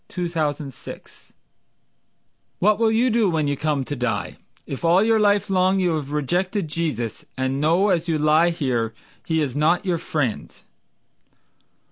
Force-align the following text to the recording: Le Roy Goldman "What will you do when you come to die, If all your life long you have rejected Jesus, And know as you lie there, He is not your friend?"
Le 0.17 0.23
Roy 0.23 0.29
Goldman 0.55 0.73
"What 2.57 2.79
will 2.79 2.89
you 2.91 3.11
do 3.11 3.29
when 3.29 3.47
you 3.47 3.55
come 3.55 3.85
to 3.85 3.95
die, 3.95 4.37
If 4.65 4.83
all 4.83 5.03
your 5.03 5.19
life 5.19 5.47
long 5.47 5.79
you 5.79 5.93
have 5.93 6.09
rejected 6.09 6.67
Jesus, 6.69 7.23
And 7.37 7.61
know 7.61 7.89
as 7.89 8.07
you 8.07 8.17
lie 8.17 8.49
there, 8.49 8.95
He 9.27 9.41
is 9.41 9.55
not 9.55 9.85
your 9.85 9.99
friend?" 9.99 10.51